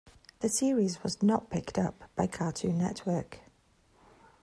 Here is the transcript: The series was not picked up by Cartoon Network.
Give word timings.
The 0.39 0.49
series 0.49 1.03
was 1.03 1.21
not 1.21 1.51
picked 1.51 1.77
up 1.77 2.05
by 2.15 2.25
Cartoon 2.25 2.79
Network. 2.79 3.37